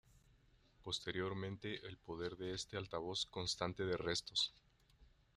Posteriormente 0.81 1.85
el 1.87 1.95
poder 1.99 2.35
de 2.35 2.55
este 2.55 2.75
altavoz 2.75 3.27
constante 3.27 3.85
de 3.85 3.97
restos. 3.97 4.51